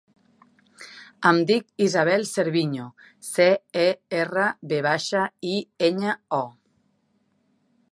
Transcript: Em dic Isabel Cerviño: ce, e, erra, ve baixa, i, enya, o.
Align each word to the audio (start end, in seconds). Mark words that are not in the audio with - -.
Em 1.31 1.41
dic 1.51 1.67
Isabel 1.87 2.25
Cerviño: 2.29 2.87
ce, 3.29 3.47
e, 3.83 3.87
erra, 4.23 4.49
ve 4.73 4.81
baixa, 4.89 5.29
i, 5.53 5.55
enya, 5.91 6.19
o. 6.41 6.43